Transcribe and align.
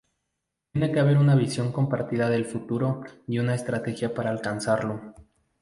Tiene 0.73 0.91
que 0.91 0.99
haber 0.99 1.19
una 1.19 1.35
visión 1.35 1.71
compartida 1.71 2.27
del 2.31 2.45
futuro 2.45 3.03
y 3.27 3.37
una 3.37 3.53
estrategia 3.53 4.15
para 4.15 4.31
alcanzarlo. 4.31 5.13